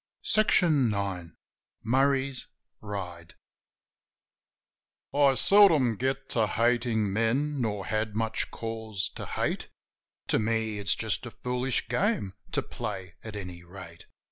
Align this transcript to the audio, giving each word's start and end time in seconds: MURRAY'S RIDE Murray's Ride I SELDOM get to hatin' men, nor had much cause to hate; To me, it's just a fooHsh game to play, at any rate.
MURRAY'S 0.35 0.61
RIDE 1.03 1.27
Murray's 1.83 2.47
Ride 2.81 3.35
I 5.13 5.35
SELDOM 5.35 5.95
get 5.97 6.27
to 6.29 6.47
hatin' 6.47 7.13
men, 7.13 7.61
nor 7.61 7.85
had 7.85 8.15
much 8.15 8.49
cause 8.49 9.09
to 9.09 9.27
hate; 9.27 9.69
To 10.29 10.39
me, 10.39 10.79
it's 10.79 10.95
just 10.95 11.27
a 11.27 11.29
fooHsh 11.29 11.87
game 11.87 12.33
to 12.51 12.63
play, 12.63 13.13
at 13.23 13.35
any 13.35 13.63
rate. 13.63 14.07